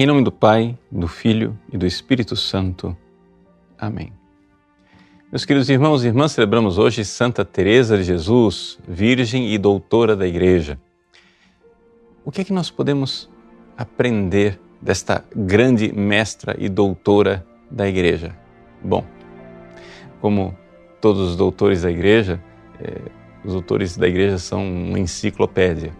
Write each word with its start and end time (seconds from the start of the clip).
Em 0.00 0.06
nome 0.06 0.24
do 0.24 0.32
Pai, 0.32 0.78
do 0.90 1.06
Filho 1.06 1.58
e 1.70 1.76
do 1.76 1.86
Espírito 1.86 2.34
Santo. 2.34 2.96
Amém. 3.78 4.14
Meus 5.30 5.44
queridos 5.44 5.68
irmãos 5.68 6.02
e 6.02 6.06
irmãs, 6.06 6.32
celebramos 6.32 6.78
hoje 6.78 7.04
Santa 7.04 7.44
Teresa 7.44 7.98
de 7.98 8.04
Jesus, 8.04 8.78
virgem 8.88 9.52
e 9.52 9.58
doutora 9.58 10.16
da 10.16 10.26
Igreja. 10.26 10.80
O 12.24 12.32
que 12.32 12.40
é 12.40 12.44
que 12.44 12.52
nós 12.54 12.70
podemos 12.70 13.28
aprender 13.76 14.58
desta 14.80 15.22
grande 15.36 15.92
mestra 15.92 16.56
e 16.58 16.70
doutora 16.70 17.46
da 17.70 17.86
Igreja? 17.86 18.34
Bom, 18.82 19.04
como 20.18 20.56
todos 20.98 21.28
os 21.28 21.36
doutores 21.36 21.82
da 21.82 21.90
Igreja, 21.90 22.42
eh, 22.80 23.02
os 23.44 23.52
doutores 23.52 23.98
da 23.98 24.08
Igreja 24.08 24.38
são 24.38 24.66
uma 24.66 24.98
enciclopédia. 24.98 25.92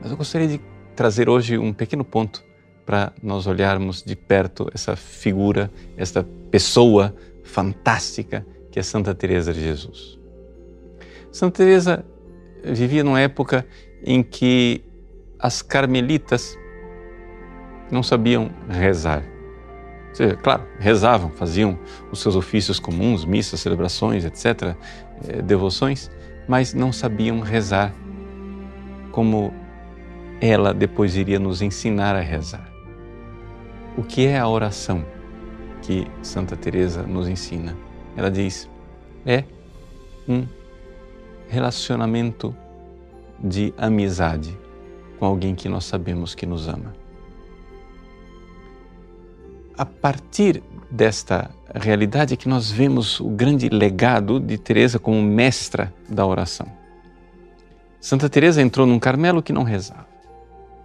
Mas 0.00 0.10
eu 0.10 0.16
gostaria 0.16 0.48
de 0.48 0.58
trazer 0.96 1.28
hoje 1.28 1.58
um 1.58 1.74
pequeno 1.74 2.04
ponto 2.04 2.42
para 2.84 3.12
nós 3.22 3.46
olharmos 3.46 4.02
de 4.02 4.14
perto 4.14 4.70
essa 4.74 4.94
figura, 4.96 5.70
esta 5.96 6.26
pessoa 6.50 7.14
fantástica 7.42 8.46
que 8.70 8.78
é 8.78 8.82
Santa 8.82 9.14
Teresa 9.14 9.52
de 9.52 9.62
Jesus. 9.62 10.18
Santa 11.30 11.58
Teresa 11.58 12.04
vivia 12.64 13.04
numa 13.04 13.20
época 13.20 13.66
em 14.04 14.22
que 14.22 14.82
as 15.38 15.62
carmelitas 15.62 16.58
não 17.90 18.02
sabiam 18.02 18.50
rezar. 18.68 19.22
Ou 20.08 20.14
seja, 20.14 20.36
claro, 20.36 20.64
rezavam, 20.78 21.30
faziam 21.30 21.78
os 22.10 22.20
seus 22.20 22.36
ofícios 22.36 22.78
comuns, 22.78 23.24
missas, 23.24 23.60
celebrações, 23.60 24.24
etc., 24.24 24.76
eh, 25.28 25.42
devoções, 25.42 26.10
mas 26.48 26.72
não 26.72 26.92
sabiam 26.92 27.40
rezar 27.40 27.92
como 29.10 29.52
ela 30.40 30.74
depois 30.74 31.16
iria 31.16 31.38
nos 31.38 31.62
ensinar 31.62 32.16
a 32.16 32.20
rezar. 32.20 32.73
O 33.96 34.02
que 34.02 34.26
é 34.26 34.38
a 34.38 34.48
oração 34.48 35.04
que 35.80 36.06
Santa 36.20 36.56
Teresa 36.56 37.02
nos 37.04 37.28
ensina? 37.28 37.76
Ela 38.16 38.28
diz: 38.28 38.68
é 39.24 39.44
um 40.28 40.46
relacionamento 41.48 42.54
de 43.38 43.72
amizade 43.76 44.58
com 45.18 45.26
alguém 45.26 45.54
que 45.54 45.68
nós 45.68 45.84
sabemos 45.84 46.34
que 46.34 46.44
nos 46.44 46.66
ama. 46.66 46.92
A 49.78 49.84
partir 49.84 50.62
desta 50.90 51.50
realidade 51.72 52.34
é 52.34 52.36
que 52.36 52.48
nós 52.48 52.70
vemos 52.70 53.20
o 53.20 53.28
grande 53.28 53.68
legado 53.68 54.40
de 54.40 54.58
Teresa 54.58 54.98
como 54.98 55.22
mestra 55.22 55.92
da 56.08 56.26
oração. 56.26 56.66
Santa 58.00 58.28
Teresa 58.28 58.60
entrou 58.60 58.86
num 58.86 58.98
Carmelo 58.98 59.42
que 59.42 59.52
não 59.52 59.62
rezava, 59.62 60.06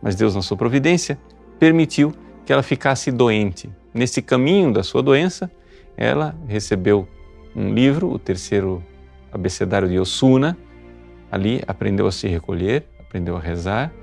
mas 0.02 0.16
Deus 0.16 0.36
na 0.36 0.42
sua 0.42 0.58
providência 0.58 1.20
permitiu 1.60 2.14
que 2.50 2.54
ela 2.54 2.64
ficasse 2.64 3.12
doente. 3.12 3.70
Nesse 3.94 4.24
caminho 4.24 4.74
da 4.74 4.82
sua 4.82 5.04
doença, 5.04 5.52
ela 5.96 6.36
recebeu 6.48 7.08
um 7.56 7.72
livro, 7.72 8.10
o 8.10 8.18
terceiro 8.18 8.84
abecedário 9.32 9.88
de 9.88 10.00
Osuna. 10.00 10.58
Ali 11.32 11.62
aprendeu 11.68 12.08
a 12.08 12.12
se 12.12 12.28
recolher, 12.28 12.88
aprendeu 13.00 13.38
a 13.38 13.40
rezar. 13.40 13.94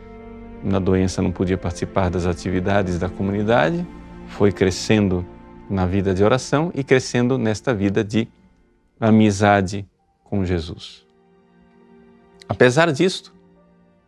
Na 0.63 0.79
doença 0.79 1.21
não 1.21 1.33
podia 1.33 1.59
participar 1.59 2.09
das 2.09 2.25
atividades 2.25 3.01
da 3.01 3.09
comunidade, 3.09 3.85
foi 4.29 4.53
crescendo 4.53 5.27
na 5.69 5.85
vida 5.85 6.15
de 6.15 6.23
oração 6.23 6.71
e 6.73 6.85
crescendo 6.85 7.37
nesta 7.37 7.75
vida 7.75 8.05
de 8.05 8.29
amizade 9.01 9.85
com 10.23 10.45
Jesus. 10.45 11.05
Apesar 12.49 12.93
disto, 12.93 13.35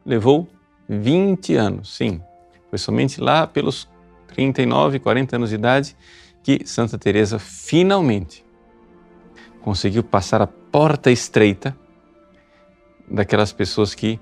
levou 0.06 0.46
20 0.88 1.56
anos, 1.56 1.96
sim, 1.96 2.22
foi 2.70 2.78
somente 2.78 3.20
lá 3.20 3.44
pelos 3.44 3.88
39, 4.28 4.98
40 4.98 5.36
anos 5.36 5.48
de 5.50 5.56
idade, 5.56 5.96
que 6.42 6.66
Santa 6.66 6.96
Teresa 6.96 7.38
finalmente 7.38 8.44
conseguiu 9.60 10.02
passar 10.02 10.40
a 10.40 10.46
porta 10.46 11.10
estreita 11.10 11.76
daquelas 13.10 13.52
pessoas 13.52 13.94
que 13.94 14.20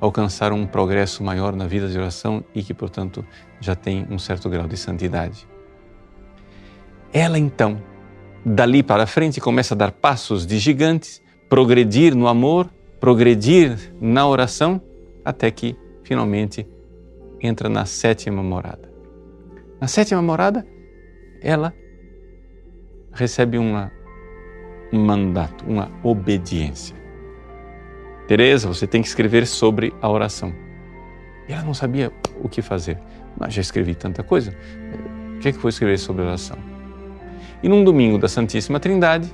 alcançaram 0.00 0.56
um 0.56 0.66
progresso 0.66 1.22
maior 1.22 1.54
na 1.54 1.66
vida 1.66 1.88
de 1.88 1.98
oração 1.98 2.42
e 2.54 2.62
que, 2.62 2.72
portanto, 2.72 3.24
já 3.60 3.74
têm 3.74 4.06
um 4.10 4.18
certo 4.18 4.48
grau 4.48 4.66
de 4.66 4.76
santidade. 4.76 5.46
Ela 7.12 7.38
então, 7.38 7.80
dali 8.44 8.82
para 8.82 9.06
frente, 9.06 9.40
começa 9.40 9.74
a 9.74 9.76
dar 9.76 9.92
passos 9.92 10.46
de 10.46 10.58
gigantes, 10.58 11.20
progredir 11.48 12.14
no 12.14 12.26
amor, 12.26 12.70
progredir 12.98 13.94
na 14.00 14.26
oração, 14.26 14.80
até 15.24 15.50
que 15.50 15.76
finalmente 16.02 16.66
entra 17.40 17.68
na 17.68 17.84
sétima 17.84 18.42
morada. 18.42 18.89
Na 19.80 19.86
sétima 19.86 20.20
morada, 20.20 20.66
ela 21.40 21.72
recebe 23.14 23.56
uma, 23.56 23.90
um 24.92 25.02
mandato, 25.02 25.64
uma 25.66 25.90
obediência. 26.02 26.94
Teresa, 28.28 28.68
você 28.68 28.86
tem 28.86 29.00
que 29.00 29.08
escrever 29.08 29.46
sobre 29.46 29.94
a 30.02 30.08
oração. 30.10 30.52
E 31.48 31.52
ela 31.52 31.62
não 31.62 31.72
sabia 31.72 32.12
o 32.42 32.48
que 32.48 32.60
fazer. 32.60 32.98
Mas 33.38 33.54
já 33.54 33.62
escrevi 33.62 33.94
tanta 33.94 34.22
coisa. 34.22 34.54
O 35.36 35.38
que 35.38 35.48
é 35.48 35.52
que 35.52 35.58
vou 35.58 35.70
escrever 35.70 35.98
sobre 35.98 36.24
a 36.24 36.26
oração? 36.26 36.58
E 37.62 37.68
num 37.68 37.82
domingo 37.82 38.18
da 38.18 38.28
Santíssima 38.28 38.78
Trindade, 38.78 39.32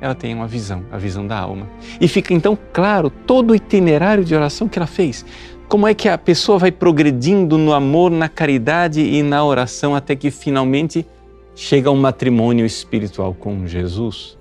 ela 0.00 0.14
tem 0.14 0.32
uma 0.32 0.46
visão, 0.46 0.84
a 0.92 0.96
visão 0.96 1.26
da 1.26 1.38
alma. 1.38 1.68
E 2.00 2.06
fica 2.06 2.32
então 2.32 2.56
claro 2.72 3.10
todo 3.10 3.50
o 3.50 3.54
itinerário 3.54 4.24
de 4.24 4.34
oração 4.34 4.68
que 4.68 4.78
ela 4.78 4.86
fez. 4.86 5.26
Como 5.72 5.88
é 5.88 5.94
que 5.94 6.06
a 6.06 6.18
pessoa 6.18 6.58
vai 6.58 6.70
progredindo 6.70 7.56
no 7.56 7.72
amor, 7.72 8.10
na 8.10 8.28
caridade 8.28 9.00
e 9.00 9.22
na 9.22 9.42
oração 9.42 9.96
até 9.96 10.14
que 10.14 10.30
finalmente 10.30 11.06
chega 11.54 11.88
ao 11.88 11.96
matrimônio 11.96 12.66
espiritual 12.66 13.32
com 13.32 13.66
Jesus, 13.66 14.36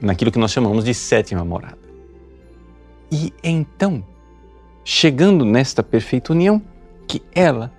naquilo 0.00 0.32
que 0.32 0.38
nós 0.40 0.50
chamamos 0.50 0.84
de 0.84 0.92
sétima 0.92 1.44
morada. 1.44 1.78
E 3.12 3.32
então, 3.44 4.04
chegando 4.84 5.44
nesta 5.44 5.84
perfeita 5.84 6.32
união, 6.32 6.60
que 7.06 7.22
ela 7.32 7.72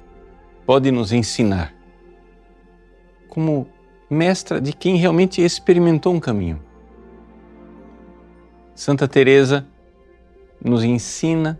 pode 0.65 0.89
nos 0.91 1.11
ensinar 1.11 1.75
como 3.27 3.67
mestra 4.09 4.61
de 4.61 4.71
quem 4.71 4.95
realmente 4.95 5.41
experimentou 5.41 6.13
um 6.13 6.21
caminho. 6.21 6.61
Santa 8.73 9.09
Teresa 9.09 9.67
nos 10.63 10.85
ensina 10.85 11.59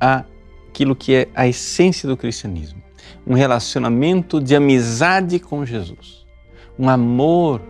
aquilo 0.00 0.94
que 0.94 1.14
é 1.14 1.28
a 1.34 1.46
essência 1.46 2.08
do 2.08 2.16
cristianismo, 2.16 2.82
um 3.26 3.34
relacionamento 3.34 4.40
de 4.40 4.54
amizade 4.54 5.38
com 5.38 5.64
Jesus, 5.64 6.26
um 6.78 6.88
amor 6.88 7.60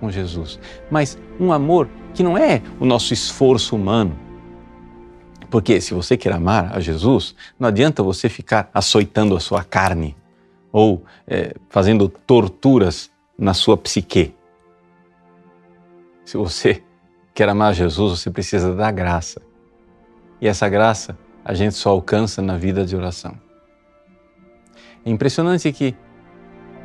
com 0.00 0.10
Jesus, 0.10 0.58
mas 0.90 1.18
um 1.40 1.52
amor 1.52 1.88
que 2.14 2.22
não 2.22 2.36
é 2.36 2.62
o 2.78 2.84
nosso 2.84 3.12
esforço 3.12 3.76
humano. 3.76 4.18
Porque 5.50 5.80
se 5.80 5.94
você 5.94 6.16
quer 6.16 6.32
amar 6.32 6.76
a 6.76 6.80
Jesus, 6.80 7.34
não 7.58 7.68
adianta 7.68 8.02
você 8.02 8.28
ficar 8.28 8.68
açoitando 8.72 9.34
a 9.34 9.40
sua 9.40 9.64
carne 9.64 10.14
ou 10.70 11.02
é, 11.26 11.54
fazendo 11.70 12.08
torturas 12.08 13.10
na 13.38 13.54
sua 13.54 13.76
psique. 13.76 14.34
Se 16.24 16.36
você 16.36 16.82
quer 17.32 17.48
amar 17.48 17.72
Jesus, 17.72 18.20
você 18.20 18.30
precisa 18.30 18.74
da 18.74 18.90
graça. 18.90 19.40
E 20.40 20.46
essa 20.46 20.68
graça 20.68 21.16
a 21.48 21.54
gente 21.54 21.76
só 21.76 21.88
alcança 21.88 22.42
na 22.42 22.58
vida 22.58 22.84
de 22.84 22.94
oração. 22.94 23.34
É 25.02 25.08
impressionante 25.08 25.72
que, 25.72 25.96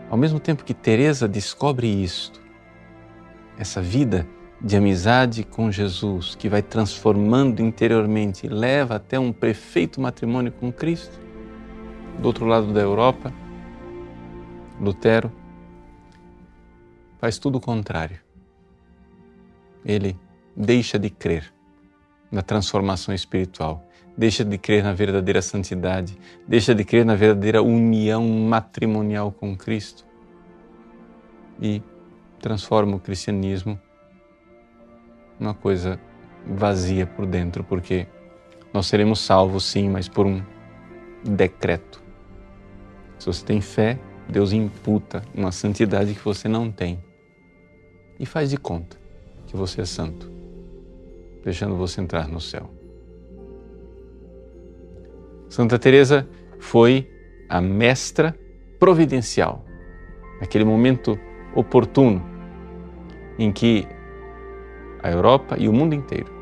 ao 0.10 0.18
mesmo 0.18 0.40
tempo 0.40 0.64
que 0.64 0.74
Teresa 0.74 1.28
descobre 1.28 1.86
isto, 1.86 2.42
essa 3.58 3.82
vida 3.82 4.26
de 4.62 4.78
amizade 4.78 5.44
com 5.44 5.70
Jesus, 5.70 6.34
que 6.36 6.48
vai 6.48 6.62
transformando 6.62 7.62
interiormente 7.62 8.46
e 8.46 8.50
leva 8.50 8.96
até 8.96 9.20
um 9.20 9.34
perfeito 9.34 10.00
matrimônio 10.00 10.54
com 10.54 10.72
Cristo, 10.72 11.20
do 12.22 12.26
outro 12.26 12.46
lado 12.46 12.72
da 12.72 12.80
Europa, 12.80 13.34
Lutero 14.80 15.30
faz 17.20 17.38
tudo 17.38 17.58
o 17.58 17.62
contrário. 17.62 18.18
Ele 19.84 20.18
deixa 20.56 20.98
de 20.98 21.10
crer 21.10 21.54
na 22.32 22.42
transformação 22.42 23.14
espiritual 23.14 23.86
deixa 24.18 24.46
de 24.46 24.58
crer 24.58 24.84
na 24.84 24.94
verdadeira 24.94 25.42
santidade, 25.42 26.18
deixa 26.48 26.74
de 26.74 26.84
crer 26.84 27.06
na 27.06 27.16
verdadeira 27.16 27.62
união 27.62 28.28
matrimonial 28.28 29.32
com 29.32 29.56
Cristo 29.56 30.06
e 31.62 31.82
transforma 32.40 32.96
o 32.98 33.00
cristianismo 33.00 33.80
numa 35.40 35.54
coisa 35.54 36.00
vazia 36.46 37.06
por 37.06 37.26
dentro, 37.26 37.64
porque 37.64 38.08
nós 38.74 38.86
seremos 38.88 39.20
salvos 39.20 39.66
sim, 39.66 39.90
mas 39.90 40.08
por 40.08 40.26
um 40.26 40.42
decreto. 41.24 42.02
Se 43.18 43.26
você 43.26 43.46
tem 43.46 43.62
fé, 43.62 43.98
Deus 44.28 44.52
imputa 44.52 45.24
uma 45.34 45.52
santidade 45.52 46.14
que 46.14 46.24
você 46.24 46.48
não 46.48 46.72
tem 46.72 47.00
e 48.20 48.26
faz 48.26 48.50
de 48.50 48.58
conta 48.58 48.98
que 49.48 49.56
você 49.56 49.82
é 49.82 49.86
santo, 49.86 50.30
deixando 51.44 51.76
você 51.76 52.02
entrar 52.02 52.28
no 52.28 52.42
céu. 52.42 52.83
Santa 55.54 55.78
Teresa 55.78 56.28
foi 56.58 57.08
a 57.48 57.62
mestra 57.62 58.36
providencial, 58.80 59.64
naquele 60.42 60.66
momento 60.66 61.16
oportuno 61.54 62.26
em 63.38 63.52
que 63.52 63.88
a 65.04 65.12
Europa 65.12 65.56
e 65.60 65.70
o 65.70 65.72
mundo 65.72 65.94
inteiro 65.94 66.34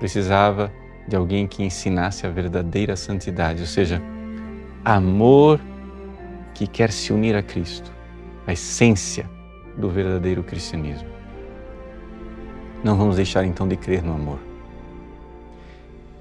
precisava 0.00 0.72
de 1.06 1.14
alguém 1.14 1.46
que 1.46 1.62
ensinasse 1.62 2.26
a 2.26 2.28
verdadeira 2.28 2.96
santidade, 2.96 3.60
ou 3.60 3.68
seja, 3.68 4.02
amor 4.84 5.60
que 6.54 6.66
quer 6.66 6.90
se 6.90 7.12
unir 7.12 7.36
a 7.36 7.42
Cristo, 7.42 7.92
a 8.48 8.52
essência 8.52 9.30
do 9.78 9.88
verdadeiro 9.88 10.42
cristianismo. 10.42 11.08
Não 12.82 12.96
vamos 12.96 13.14
deixar 13.14 13.44
então 13.44 13.68
de 13.68 13.76
crer 13.76 14.02
no 14.02 14.12
amor. 14.12 14.40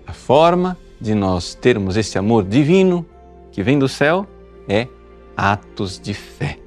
A 0.06 0.14
forma 0.14 0.78
de 1.04 1.14
nós 1.14 1.54
termos 1.54 1.98
esse 1.98 2.18
amor 2.18 2.46
divino 2.46 3.06
que 3.52 3.62
vem 3.62 3.78
do 3.78 3.90
céu 3.90 4.26
é 4.70 4.88
atos 5.36 6.00
de 6.00 6.14
fé 6.14 6.58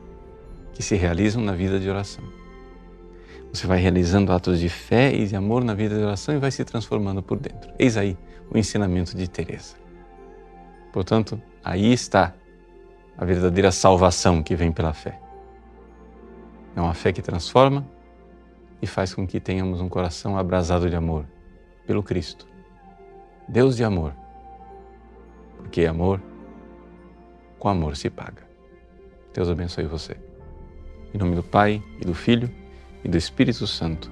que 0.74 0.82
se 0.82 0.94
realizam 0.94 1.42
na 1.42 1.54
vida 1.54 1.80
de 1.80 1.88
oração. 1.88 2.22
Você 3.50 3.66
vai 3.66 3.78
realizando 3.78 4.30
atos 4.30 4.60
de 4.60 4.68
fé 4.68 5.10
e 5.10 5.26
de 5.26 5.34
amor 5.34 5.64
na 5.64 5.72
vida 5.72 5.96
de 5.96 6.04
oração 6.04 6.34
e 6.34 6.38
vai 6.38 6.50
se 6.50 6.62
transformando 6.66 7.22
por 7.22 7.38
dentro. 7.38 7.72
Eis 7.78 7.96
aí 7.96 8.14
o 8.52 8.58
ensinamento 8.58 9.16
de 9.16 9.26
Teresa. 9.26 9.74
Portanto, 10.92 11.40
aí 11.64 11.90
está 11.90 12.34
a 13.16 13.24
verdadeira 13.24 13.72
salvação 13.72 14.42
que 14.42 14.54
vem 14.54 14.70
pela 14.70 14.92
fé. 14.92 15.18
É 16.76 16.80
uma 16.82 16.92
fé 16.92 17.10
que 17.10 17.22
transforma 17.22 17.88
e 18.82 18.86
faz 18.86 19.14
com 19.14 19.26
que 19.26 19.40
tenhamos 19.40 19.80
um 19.80 19.88
coração 19.88 20.36
abrasado 20.36 20.90
de 20.90 20.94
amor 20.94 21.24
pelo 21.86 22.02
Cristo. 22.02 22.46
Deus 23.48 23.76
de 23.76 23.82
amor. 23.82 24.25
Porque 25.76 25.86
amor, 25.86 26.22
com 27.58 27.68
amor 27.68 27.98
se 27.98 28.08
paga. 28.08 28.48
Deus 29.34 29.50
abençoe 29.50 29.84
você. 29.84 30.16
Em 31.12 31.18
nome 31.18 31.36
do 31.36 31.42
Pai 31.42 31.82
e 32.00 32.04
do 32.06 32.14
Filho 32.14 32.50
e 33.04 33.08
do 33.10 33.18
Espírito 33.18 33.66
Santo. 33.66 34.10